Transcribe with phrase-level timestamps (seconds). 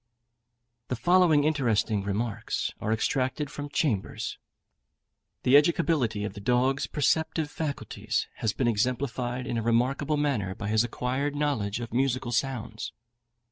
[0.87, 4.39] The following interesting remarks are extracted from Chambers:
[5.43, 10.69] The educability of the dog's perceptive faculties has been exemplified in a remarkable manner by
[10.69, 12.93] his acquired knowledge of musical sounds.